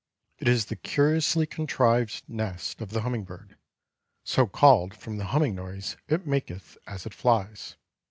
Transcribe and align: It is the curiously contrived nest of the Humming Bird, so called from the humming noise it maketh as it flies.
It 0.39 0.47
is 0.47 0.65
the 0.65 0.75
curiously 0.75 1.45
contrived 1.45 2.23
nest 2.27 2.81
of 2.81 2.89
the 2.89 3.01
Humming 3.01 3.23
Bird, 3.23 3.55
so 4.23 4.47
called 4.47 4.95
from 4.95 5.17
the 5.19 5.25
humming 5.25 5.53
noise 5.53 5.95
it 6.07 6.25
maketh 6.25 6.75
as 6.87 7.05
it 7.05 7.13
flies. 7.13 7.75